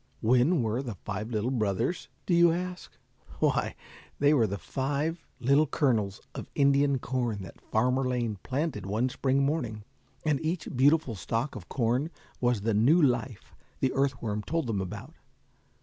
When 0.21 0.63
were 0.63 0.81
the 0.81 0.95
five 0.95 1.29
little 1.29 1.51
brothers, 1.51 2.09
do 2.25 2.33
you 2.33 2.51
ask? 2.51 2.97
Why, 3.37 3.75
they 4.17 4.33
were 4.33 4.47
five 4.47 5.23
little 5.39 5.67
kernels 5.67 6.19
of 6.33 6.49
Indian 6.55 6.97
corn 6.97 7.43
that 7.43 7.61
Farmer 7.61 8.03
Lane 8.03 8.39
planted 8.41 8.87
one 8.87 9.09
spring 9.09 9.43
morning, 9.45 9.83
and 10.25 10.43
each 10.43 10.67
beautiful 10.75 11.13
stalk 11.13 11.55
of 11.55 11.69
corn 11.69 12.09
was 12.39 12.61
the 12.61 12.73
new 12.73 12.99
life 12.99 13.53
the 13.79 13.93
earth 13.93 14.19
worm 14.23 14.41
told 14.41 14.65
them 14.65 14.81
about. 14.81 15.13